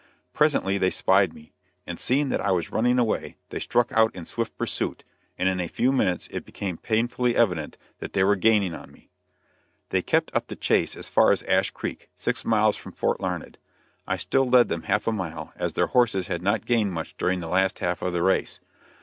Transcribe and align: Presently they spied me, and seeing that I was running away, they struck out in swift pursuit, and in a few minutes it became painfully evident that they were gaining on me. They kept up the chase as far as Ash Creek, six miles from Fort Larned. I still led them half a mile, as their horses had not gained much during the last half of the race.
Presently 0.33 0.79
they 0.79 0.89
spied 0.89 1.31
me, 1.31 1.51
and 1.85 1.99
seeing 1.99 2.29
that 2.29 2.41
I 2.41 2.49
was 2.49 2.71
running 2.71 2.97
away, 2.97 3.37
they 3.49 3.59
struck 3.59 3.91
out 3.91 4.15
in 4.15 4.25
swift 4.25 4.57
pursuit, 4.57 5.03
and 5.37 5.47
in 5.47 5.59
a 5.59 5.67
few 5.67 5.91
minutes 5.91 6.27
it 6.31 6.43
became 6.43 6.77
painfully 6.77 7.35
evident 7.35 7.77
that 7.99 8.13
they 8.13 8.23
were 8.23 8.35
gaining 8.35 8.73
on 8.73 8.91
me. 8.91 9.11
They 9.89 10.01
kept 10.01 10.35
up 10.35 10.47
the 10.47 10.55
chase 10.55 10.97
as 10.97 11.07
far 11.07 11.31
as 11.31 11.43
Ash 11.43 11.69
Creek, 11.69 12.09
six 12.17 12.43
miles 12.43 12.77
from 12.77 12.93
Fort 12.93 13.21
Larned. 13.21 13.59
I 14.07 14.17
still 14.17 14.49
led 14.49 14.69
them 14.69 14.81
half 14.81 15.05
a 15.05 15.11
mile, 15.11 15.53
as 15.55 15.73
their 15.73 15.85
horses 15.85 16.25
had 16.25 16.41
not 16.41 16.65
gained 16.65 16.93
much 16.93 17.15
during 17.19 17.39
the 17.39 17.47
last 17.47 17.77
half 17.77 18.01
of 18.01 18.11
the 18.11 18.23
race. 18.23 18.59